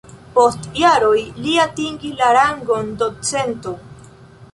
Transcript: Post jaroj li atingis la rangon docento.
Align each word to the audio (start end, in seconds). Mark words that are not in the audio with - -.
Post 0.35 0.63
jaroj 0.83 1.19
li 1.43 1.53
atingis 1.63 2.15
la 2.21 2.31
rangon 2.37 2.89
docento. 3.03 3.75